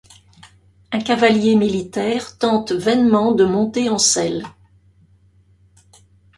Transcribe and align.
Un 0.91 0.99
cavalier 1.01 1.53
militaire 1.55 2.35
tente 2.39 2.71
vainement 2.71 3.33
de 3.33 3.45
monter 3.45 3.87
en 3.89 3.99
selle. 3.99 4.47